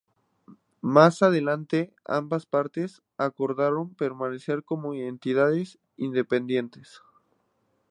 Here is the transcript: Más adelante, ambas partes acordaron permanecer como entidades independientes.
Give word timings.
Más 0.81 1.21
adelante, 1.21 1.93
ambas 2.05 2.47
partes 2.47 3.03
acordaron 3.19 3.93
permanecer 3.93 4.63
como 4.63 4.95
entidades 4.95 5.77
independientes. 5.95 7.03